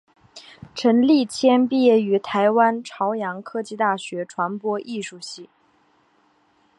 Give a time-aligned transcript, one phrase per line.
[0.73, 5.47] 陈立谦毕业于台湾朝阳科技大学传播艺术系。